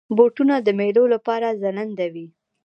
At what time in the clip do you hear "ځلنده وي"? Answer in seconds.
1.61-2.27